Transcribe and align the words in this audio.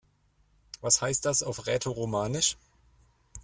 Was 0.79 0.99
heißt 1.03 1.25
das 1.27 1.43
auf 1.43 1.67
Rätoromanisch? 1.67 2.57